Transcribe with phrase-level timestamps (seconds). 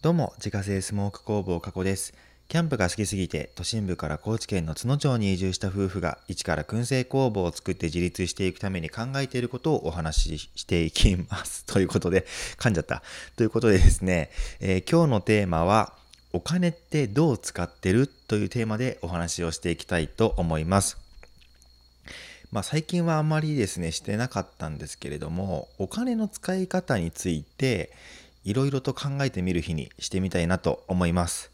[0.00, 2.14] どうも、自家製スモーク工房加古です。
[2.46, 11.64] キャンプが好きすぎて、都心部から高知県の津野町に移住した夫婦が、一から燻製工房を作って自立していくために考えていることをお話ししていきます。
[11.66, 12.26] ということで、
[12.58, 13.02] 噛んじゃった。
[13.34, 14.30] ということでですね、
[14.60, 15.96] えー、今日のテーマは、
[16.32, 18.06] お金ってどう使ってる？
[18.06, 20.96] というテーマでお話をしていきたいと思います。
[22.52, 27.90] まあ、最近はあまりですねしてなかったんですけれどもお金の使い方について
[28.48, 31.50] いろいろと考えてみる日にしてみたいなと思います。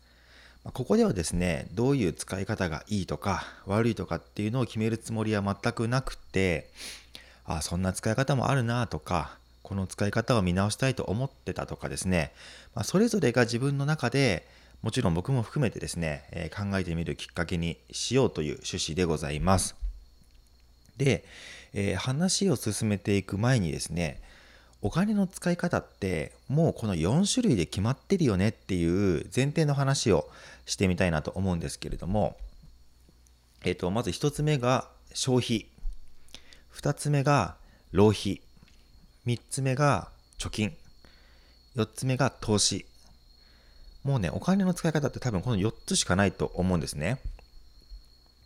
[0.63, 6.71] ここではですね、どういう使い方がいいとか悪いとかっていうのを決めるつもりは全くなくて、
[7.47, 12.33] あそんな使い方もあるなとか、この使い方を見直したいと思ってたとかですね、
[12.77, 14.47] まあ、それぞれが自分の中で
[14.81, 19.75] もちろん僕も含めてですね、えー、考えてみるきっかけにしようという趣旨でございます。
[20.97, 21.25] で、
[21.73, 24.23] えー、話を進めていく前にですね、
[24.85, 30.29] お金の使い方ってもうこの4種類で決まってるよねっていう前提の話を
[30.67, 32.37] してみたいなと思うんですけれども、
[33.65, 35.69] えっ、と、まず1つ目が消費。
[36.77, 37.57] 2つ目が
[37.93, 38.43] 浪費。
[39.27, 40.77] 3つ目が貯金。
[41.77, 42.85] 4つ目が投資。
[44.03, 47.21] もうね、お金の使い方って多分この4つしかないと思うんですね。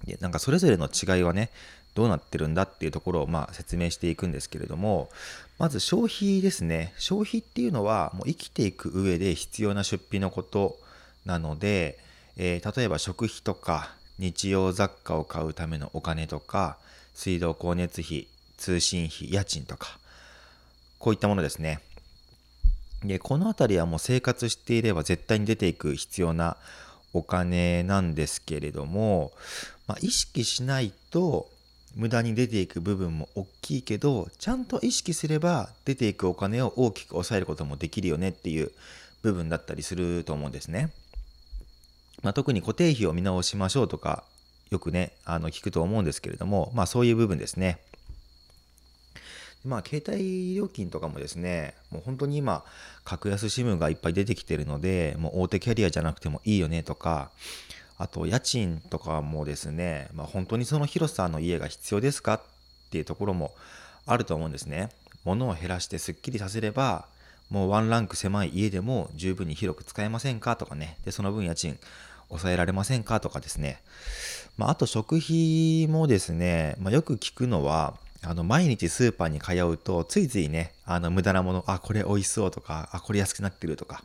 [0.05, 1.51] でなんかそれぞれの違いはね、
[1.99, 5.11] どうなってるんだっていうところをまあ説明していくんですけれども、
[5.59, 6.95] まず消費ですね。
[6.97, 10.79] 消費っていうのはもう生きていく上で必要な出費のこと
[11.27, 11.99] なので、
[12.37, 16.79] えー、例えば食費とか日用雑貨を買うためのお金とか、
[17.15, 19.99] 水道光熱費、通信費、家賃とか、
[21.01, 21.81] こういったものですね。
[23.03, 26.57] で、この辺りはもう生活していれば絶対に出ていく必要な
[27.13, 29.33] お金なんですけれども、
[29.89, 31.49] まあ、意識しないと
[31.99, 38.71] 無駄に出ていく部分も大きいけどちゃんと意識すれば出ていくお金を大きく抑えることもできるよねっていう
[39.23, 40.93] 部分だったりすると思うんですね。
[42.23, 44.23] まあ、特に固定費を見直しましょうとか
[44.71, 47.81] よくねあの聞くと思うんですけれどもまあそういう部分ですね。
[49.65, 52.65] まあ携帯料金とかもですねもう本当に今
[53.05, 57.33] 格安 SIM がいっぱい出てきてるのでもう大手キャリアじゃなくてもいいよねとか
[57.99, 62.41] あと家賃とかもですね、まあ、本当にその広さの家が必要ですかっ
[62.91, 63.55] ていうところも
[64.07, 64.89] あると思うんですね。
[65.25, 67.07] 物を減らしてすっきりさせれば
[67.51, 70.99] もうワンランク狭い家でも十分に広く使えませんかとかね。
[71.05, 71.79] で、その分家賃
[72.29, 73.81] 抑えられませんかとかですね。
[74.57, 84.03] まあ、あと食費もですね、まあ、よく聞くのは、あの、毎日スーパーに通うと、ついついね、あの、無駄なもの、あ、これ美味しそうとか、あ、これ安くなってるとか、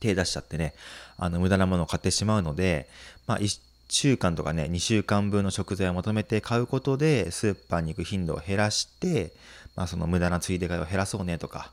[0.00, 0.74] 手出しちゃってね、
[1.16, 2.88] あの、無駄なものを買ってしまうので、
[3.26, 9.32] まあ、1週間とかね、2週間分の食材を求めて買うことで、スーパーに行く頻度を減らして、
[9.74, 11.72] まあ、その無駄なついで買いを減らそうねとか、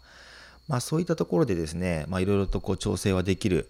[0.68, 3.70] まあ、そういったところでですね、まあ、いろいろとこう調整はできる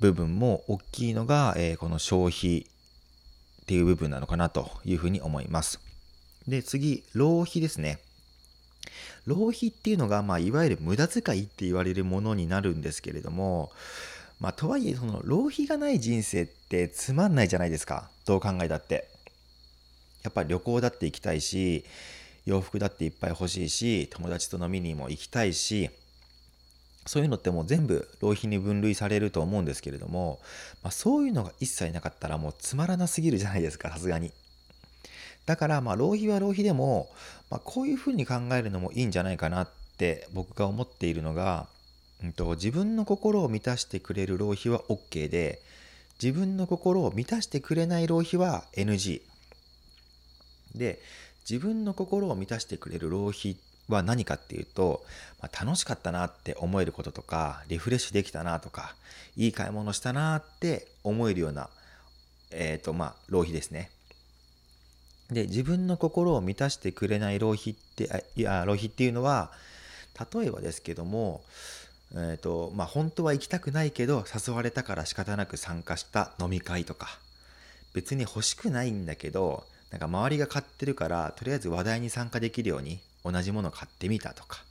[0.00, 2.66] 部分も大きいのが、えー、この消費
[3.62, 5.80] っていう部分なのかなというふうに思います。
[6.46, 7.98] で、次、浪費ですね。
[9.26, 13.72] 浪費っていうのが、まあ、いわゆる無駄遣いって言われるものになるんですけれども、
[14.40, 19.14] まあ、とはいえその浪費がない人生ってつまんないじゃないですかどう考えたって。
[20.24, 21.84] やっぱり旅行だって行きたいし
[22.46, 25.90] 洋服だっていっぱい欲しいし友達と飲みにも行きたいし
[27.06, 30.40] そういうのってもう全部浪費に分類されると思うんですけれども、
[30.82, 34.32] まあ、そういうのが一切なかったらもうつまらなすぎるじゃないですかさすがに。
[35.46, 37.08] だからまあ浪費は浪費でも、
[37.50, 39.68] まあ、こういうふうに考えるのもいいんじゃないかなっ
[39.98, 41.66] て僕が思っているのが、
[42.22, 45.60] うんと、自分の心を満たしてくれる浪費は OK で
[46.22, 49.20] 自分の心を満たしてくれない浪費は NG
[50.74, 51.00] で
[51.48, 53.56] 自分の心を満たしてくれる浪費
[53.88, 55.04] は何かっていうと、
[55.42, 58.94] まあ、楽しかったなって思えることとかリフレッシュできたなとか
[59.36, 61.68] いい買い物したなって思えるような、
[62.50, 63.90] えーとまあ、浪費ですね。
[65.34, 69.50] で自分の心を満たしてくれない浪費っていや浪費っていうのは
[70.32, 71.42] 例えばですけども、
[72.14, 77.18] えーとまあ、本当は行きたくないけど誘われたから仕方なく参加した飲み会とか
[77.92, 84.62] 別に欲しくないんだけどなんか周りが買ってるからとりあえず話題に参加できるように同じもの買ってみたとか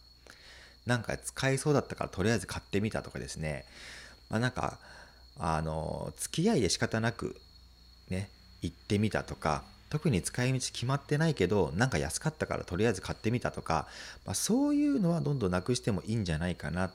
[0.85, 3.63] なんか使えそうだったからとりあえず買ってみたとかですね。
[4.29, 4.79] まあなんか
[5.39, 7.37] あの付き合いで仕方なく
[8.09, 8.29] ね
[8.61, 9.63] 行ってみたとか
[9.93, 13.85] 特に使い道決まってないけどなんか安かったからとりあえず買ってみたとか、
[14.25, 16.91] まあ、そういうのはどんどんなくしてもいいんじゃないかなっ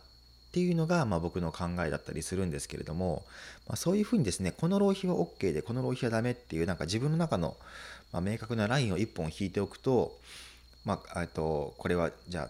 [0.50, 3.22] ていうのが、まあ、僕の考えだったりするんですけれども、
[3.68, 7.56] まあ、そういうふうにですねこの浪費は OK でこの浪費はダメっていうなんか自分の中の、
[8.12, 10.18] ま明確なラインを1本引いておくと、
[10.84, 12.48] まあ、とこれはじゃあ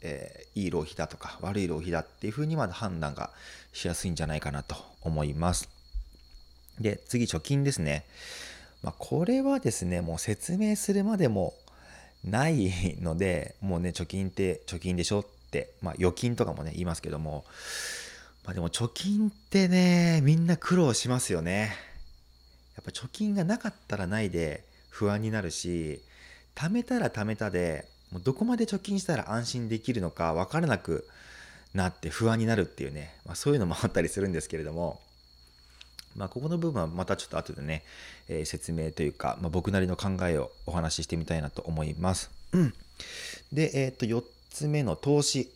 [0.00, 3.30] えー、いい浪費だとか悪い浪費だっていうふうにまだ判断が
[3.72, 5.68] しやすいんじゃないかなと思います。
[6.80, 8.04] で次貯金ですね。
[8.82, 11.54] まあ、これはですねもう説明するまでも
[12.24, 12.70] ない
[13.00, 17.44] のでもうね貯金って貯金でしょって、まあ、預金とかもね言いますけども、
[18.44, 21.72] まあ、でも貯金ってねみんな苦労しますよね。
[22.76, 26.00] やっぱ貯金がなかったらないで不安になるし
[26.54, 31.06] 貯めたら貯めたでもうどこまで貯金したら安心できるのか分からなく
[31.74, 35.00] なって不安になるっていうね、まあ、そういうのもあったりするんですけれども
[36.18, 37.84] まあ、ここの部分はまたちょっと後でね、
[38.28, 42.30] えー、説明というか、まあ、僕なりの考えをお話ししてみたいなと思います。
[42.52, 42.74] うん、
[43.52, 45.50] で、えっ、と、4つ目の投資。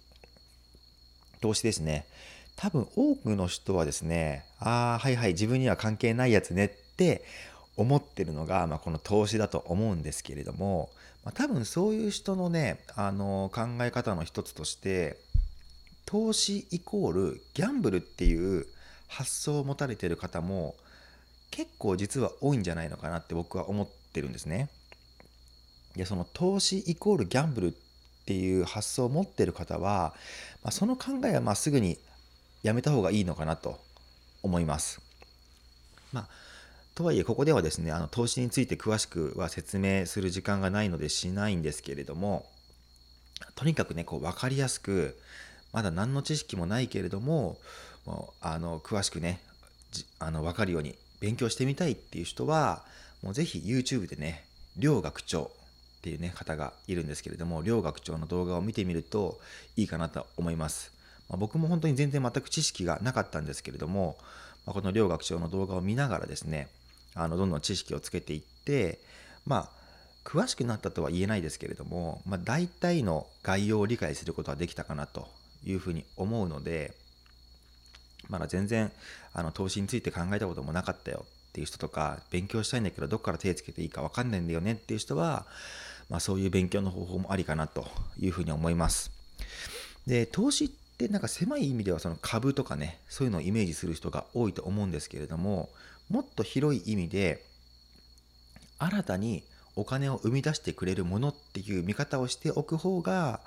[1.40, 2.06] 投資ですね。
[2.56, 7.24] 多分多くの人はですね、ああ、はいはい、自分には関係ないやつねって
[7.76, 10.90] 思ってるのが、まあ、この投資だと思うんですけれども、
[11.24, 15.16] まあ、多分そういう人のね、あの考え方の一つとして、
[16.04, 18.66] 投資イコールギャンブルっていう
[19.12, 20.74] 発想を持たれてる方も
[21.50, 24.70] 結構実は多いんじゃないのかなって僕は思ってるんですね。
[25.96, 27.72] でその投資イコールギャンブルっ
[28.24, 30.14] ていう発想を持ってる方は、
[30.62, 31.98] まあ、その考えはまあすぐに
[32.62, 33.78] やめた方がいいのかなと
[34.42, 35.02] 思います。
[36.12, 36.28] まあ、
[36.94, 42.46] とはいえここではですねあの投資について詳しくは説明する時間がないのでしないんですけれども
[43.56, 45.18] とにかくねこう分かりやすく
[45.72, 47.58] まだ何の知識もないけれども
[48.06, 49.40] もうあの詳しくね
[50.18, 52.82] あの分かるように勉強してみたいっていう人は
[53.22, 54.44] もうぜひ YouTube でね
[54.76, 55.48] 両学長っ
[56.02, 59.38] ていうね方がいるんですけれども両学長の動画を見てみると
[59.76, 60.92] いいかなと思います、
[61.28, 64.16] まあ、僕も本当に全然全く知識がなかったんですけれども、
[64.66, 66.68] まあ、この両学長の動画を見ながらですね
[67.14, 68.98] あのどんどん知識をつけていって
[69.46, 69.82] まあ
[70.24, 75.28] 詳しくなったとは言えないですけれども、まあ、大体の概要を理解することはできたかなと
[75.64, 76.94] いうふうに思うので、
[78.28, 78.90] まだ全然
[79.32, 85.46] あの投資について考えたこともなかったよっていう人とか勉強したいんだけどどっから手つけていいか分かんないんだよねっていう人は、
[86.08, 87.86] まあ、そういう勉強の方法もありかなと
[88.18, 89.10] いうふうに思います。
[90.06, 95.68] で投資ってなんか狭い意味ではその株とかねそういうのをイメージする人が多いと思うんですけれども
[96.08, 97.44] もっと広い意味で
[98.78, 99.44] 新たに
[99.76, 103.40] お金を生み出してくれるものっていう見方をしておく方が、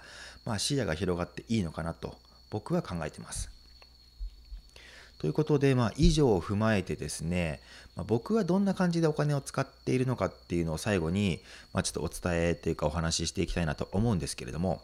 [0.45, 2.15] まあ、視野が広がっていいのかなと
[2.49, 3.54] 僕は考えてます。
[5.17, 7.61] ということで、まあ、以上を踏まえてですね、
[7.95, 11.39] まあ、僕はどんな感じでお金を使っているのかっていうのを最後に、
[11.73, 14.81] まあ、ちょっとお伝えというかお話ししていきたいなと思うんですけれども、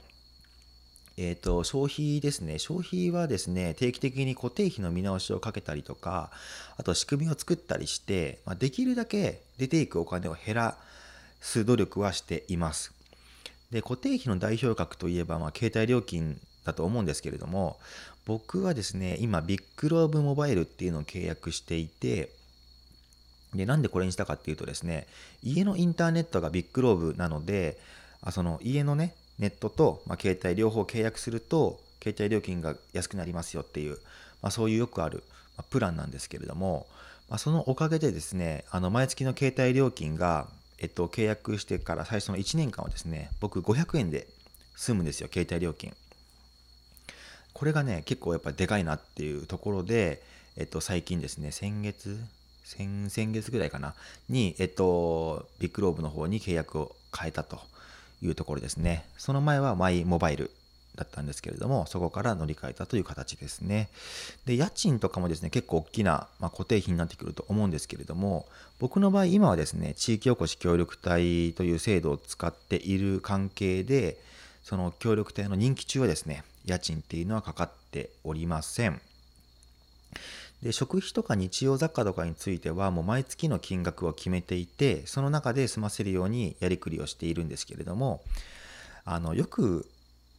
[1.18, 2.58] えーと、消費ですね。
[2.58, 6.32] 消費はですね定期的に固定費の見直しをかけたりとか
[6.78, 10.78] あと仕組みを作ったりして、まあ、できるだけ出ていくお金を減ら
[11.42, 12.94] す努力はしています。
[13.72, 17.80] で固定費の代表格といえば、まあ、携帯料金だと思うんですけれども
[18.26, 22.30] 僕はですね今ビッグローブモバイルっていうのを契約していて
[23.54, 25.08] でなんでこれにしたかっていうとですね
[25.44, 27.78] 家のインターネットがビッグローブなので
[28.22, 33.98] あその家のねネットと、まあ、携帯両方契約すると携帯料金が安くなりますよっていう、
[34.42, 35.24] まあ、そういうよくある、
[35.58, 36.88] ま、プランなんですけれども、
[37.30, 40.48] まあ、そのおかげでですねあの毎月の携帯料金が、
[40.80, 44.28] えっと、契約してから最初の1年間はですね僕500円で
[44.76, 45.94] 済むんですよ携帯料金。
[47.54, 50.22] これがね結構やっぱりでかいなっていうところで、
[50.58, 52.18] えっと、最近ですね先月
[52.64, 53.94] 先先月ぐらいかな
[54.30, 57.60] に、えっと、ビッグローブの方に契約を変えたと
[58.22, 59.06] いうところですね。
[59.18, 60.52] その前はマイモバイル
[60.96, 63.90] だったんですけれどもそこから乗り換えたという形ですね
[64.46, 68.46] で家賃とかもですね結構大きな、まあ、固定費になってくると思うんですけれども
[68.80, 74.18] 僕の場合今はですね地域おこし協力隊という制度を使っている関係で
[74.64, 79.02] その協力隊の任期中はですね家賃っていうのはかかっておりません。
[80.62, 88.22] で食費とか日用雑貨とかについてはもう毎月の金額を決めていてその中で済ませるようにやりくりをしているんですけれども
[89.04, 89.90] あのよく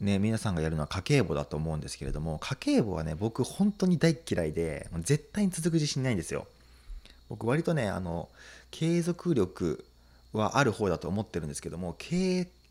[0.00, 6.46] ね皆さんがやるのは家計簿だと思うんですけれども家計簿はね僕本当に大嫌いで絶対に続く自信ないんですよ。
[7.28, 8.28] 僕割とねあの
[8.70, 9.84] 継続力
[10.32, 11.96] はある方だと思ってるんですけども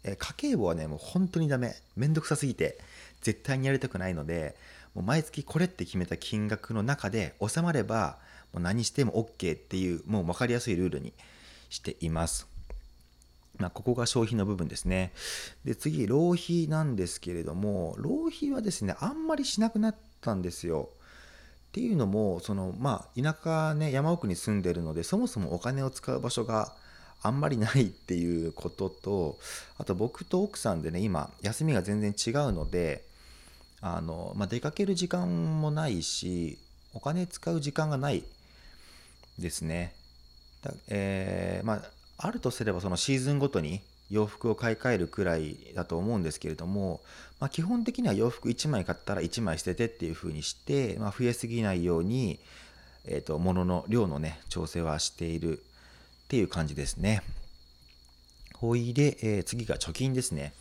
[0.03, 2.77] 経家計簿はねもう本当にダメめんどくさすぎて
[3.21, 4.55] 絶対にやりたくないので
[4.93, 8.17] もう毎月これって決めた金額の中で収まれば
[8.53, 11.13] もう何しても OK っていうもう分かりやすいルールに
[11.69, 12.47] しています。
[13.57, 15.13] まあ、ここが消費の部分ですね。
[15.63, 20.89] で次浪費なんですけれども浪費はですねあんまりしなくなったんですよ。
[21.69, 26.73] っていうのもそのまあ田舎ね山奥に住んでるのでそもそもお金を使う場所が
[27.23, 29.37] あんまりないっていうことと
[29.77, 33.03] あと僕と奥さんでね今休みが全然違うので
[33.81, 36.57] あの、まあ、出かける時間もないし
[36.93, 38.23] お金使う時間がない
[39.39, 39.93] ですね。
[40.61, 41.81] だえー、まあ、
[42.17, 47.01] あるとすればそのシーズンごとに洋服を買い替えるくらいだと思うんですけれども、
[47.39, 52.39] まあ、基本的には洋服1枚買ったら1枚捨ててっていう風にして、まあ、増えすぎないように、
[53.05, 55.63] えーと、物の量のね調整はしている
[56.31, 57.23] っていう感じですね。
[58.55, 60.53] ほいで、えー、次が貯金ですね。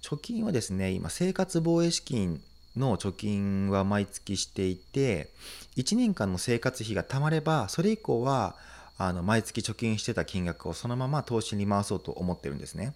[0.00, 2.40] 貯金はですね、今生活防衛資金
[2.74, 5.28] の貯金は毎月していて、
[5.76, 8.56] 1年間の生活費が貯まれば、それ以降は
[8.96, 12.94] あの毎月貯金してた金額をそのまま投資に回そうと思ってるんですね。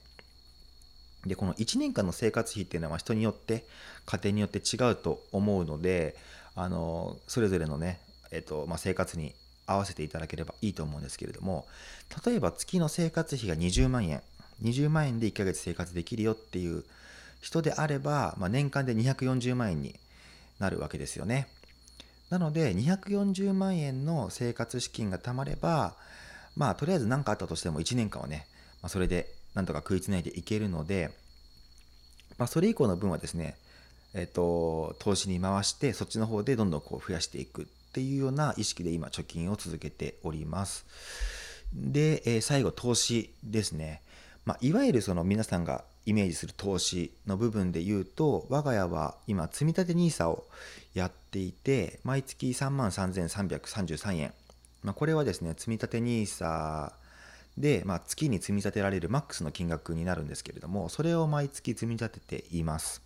[1.26, 3.66] でこの1年間の生活費っていうのは人によって
[4.06, 6.16] 家庭によって違うと思うので
[6.54, 8.00] あのそれぞれのね、
[8.30, 9.34] えっとまあ、生活に
[9.66, 11.66] 合わせていただければいいと思うんですけれども
[12.25, 14.23] 例えば月の生活費が20万円
[14.62, 16.85] 20万円で1ヶ月生活できるよっていう
[17.40, 19.94] 人であれば、まあ、年間で240万円に
[20.59, 21.49] なるわけですよね。
[22.30, 25.94] なので240万円の生活資金が貯まれば
[26.56, 28.47] まあとりあえず何かあったとしても1年間はね、
[28.80, 31.11] まあ、それでなんとか食いつないでいけるので、
[32.38, 33.56] まあ、それ以降の分はですね、
[34.14, 40.84] えっと、投資に回してそっちの方でどんどんこう増やしていくっていうような意識で今貯金を続けております。
[41.72, 44.02] で、えー、最後投資ですね。
[44.44, 50.44] まあ、いわゆるその皆さんがイメージする投資の部分で言うと我が家は今積立 NISA を
[50.92, 54.34] やっていて毎月3万3333円、
[54.82, 56.92] まあ、これはですね積立 NISA
[57.56, 63.00] で、まあ、月に積み立てられるマックスの金額になるんですけれどもそれを毎月積み立てています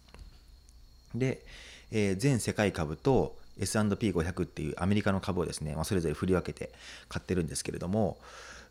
[1.14, 1.44] で、
[1.92, 6.72] えー、全世界株と S&P500 っていうアメリカの株をですね、まあ、それぞれ振り分けて
[7.08, 8.18] 買ってるんですけれども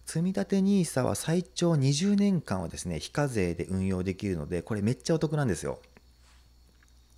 [0.06, 5.79] 積立 NISA は最長20年間はですね非課税で運用できるのでこれめっちゃお得なんですよ。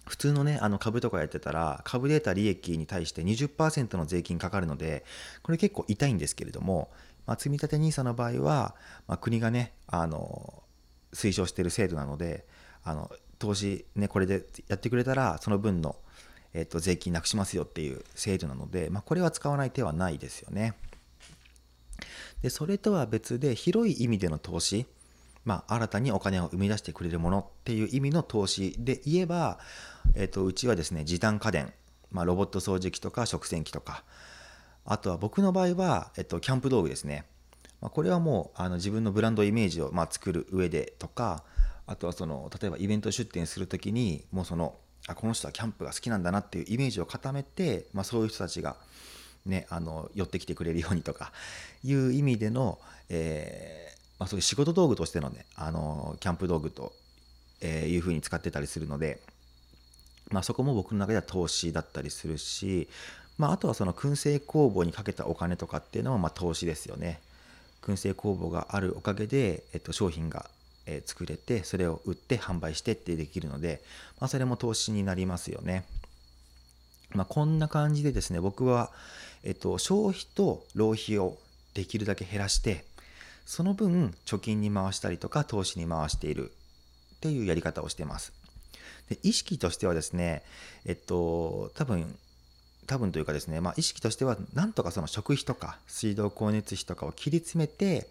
[0.07, 5.05] 普通のねあの株とかやってたら株で得た利益に対して20%の税金かかるので
[5.43, 6.89] これ結構痛いんですけれども、
[7.27, 8.75] まあ、積立 NISA の場合は、
[9.07, 10.63] まあ、国がねあの
[11.13, 12.47] 推奨してる制度なので
[12.83, 15.95] あの投資ねこれでやってくれたらその分の、
[16.53, 20.73] えっと、税金なくしますよっていう制度なので、まあ、これは使わない手はないですよね。
[22.41, 24.85] でそれとは別で広い意味での投資
[25.45, 29.57] まあ、新たにお金を生み出してくれるものっていう意味の投資で言えば、
[30.15, 31.73] えっと、うちはですね時短家電、
[32.11, 34.03] まあ、ロボット掃除機とか食洗機とか
[34.85, 37.25] あとは僕の場合は、えっと、キャンプ道具ですね、
[37.81, 41.43] まあ、これはもうあの自分のブランドイメージを、まあ、作る上でとか
[41.87, 44.75] あとはその例えばイベント出店する時にもうその
[45.07, 48.75] あこの人はキャンプが好きなんだなっていうイメージを固めて、まあ、そういう人たちが
[49.45, 51.31] ね、あの寄ってきてくれるようにとか
[51.83, 52.77] いう意味での、
[53.09, 56.93] えー、まあ、そういう仕事道具としてのねあのキャンプ道具と、
[57.61, 59.19] えいうふうに使ってたりするので、
[60.29, 62.87] まあ、そこも僕の中では投資だったりするし、
[63.37, 67.21] まあ、とはその燻製工房にかけたお金とかっていうのもま投資ですよね。
[67.81, 70.49] 燻製工房があるおかげで、えっと、商品が、
[70.89, 73.81] え作れてそれを売って販売してってできるので、
[74.19, 75.85] まあ、それも投資になりますよね。
[77.11, 78.91] まあ、こんな感じでですね僕は、
[79.43, 81.37] えっと、消費と浪費を
[81.73, 82.85] できるだけ減らして
[83.45, 86.51] その分貯金に回したりとか投資に回している
[87.15, 88.33] っていうやり方をしてます。
[89.09, 90.43] で意識としてはですね
[90.85, 92.15] えっと多分
[92.85, 98.07] 多分というかですね、まあ、意識としてはなんとかその食費とか水道光熱費とかを切り詰めて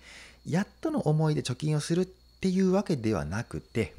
[0.46, 2.08] やっとの思いで貯金をするっ
[2.38, 3.92] っていうわけではなくて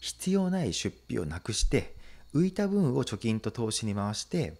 [0.00, 1.92] 必要ない出費をなくして
[2.32, 4.54] 浮いた分を貯金と投資に回して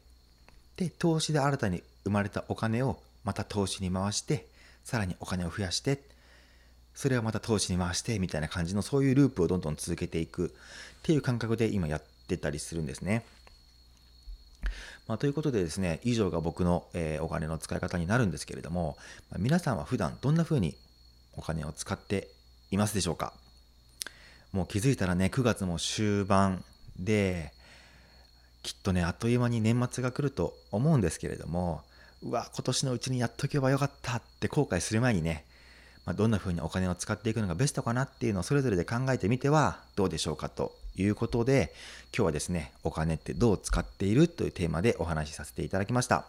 [0.76, 4.46] で投資で新たに生まれたお金をまた投資に回して
[4.82, 6.00] さらにお金を増やして
[6.92, 10.50] それをまた投資に回してみたいな感じのそういうループをどんどん続けていくっ
[11.04, 13.24] ていう感覚で今やってたりするんですね。
[15.06, 18.96] まあ、ということでですね以上が僕の、えー、お金の使い方になるんですけれども、
[19.38, 20.74] 皆さんは普段どんな風に
[21.38, 22.28] お金を使って
[22.70, 23.32] いますでしょうか？
[24.52, 26.64] もう気づいたらね9月も終盤
[26.98, 27.52] で
[28.62, 31.82] きっとねあっという間に年末が来ると思うんですけれども
[32.22, 35.44] うわ今年のうちにやっとけばよかったって後悔する前にね、
[36.04, 41.72] まあ、どんな風にお金を使っていくのがベストかなっていうのをそれぞれで考えてみてはどうでしょうかということで
[42.14, 46.24] 今日はですねお金ってどう使っているというテーマでお話しさせていただきました。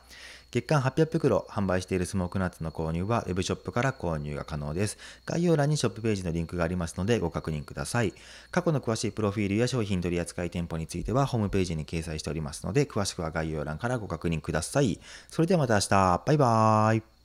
[0.52, 4.98] 月間800袋販売しているスモークナッツの購入は Web ショップから購入が可能です。
[5.26, 8.14] 概要欄にショップページのリンクがありますのでご確認ください。
[8.50, 15.00] 過去の詳しいプロフィールや商品取扱店舗についてはホームページに掲載しておりますので詳しくは概要欄からご確認ください。
[15.30, 16.24] それではまた明日。
[16.26, 17.19] バイバーイ。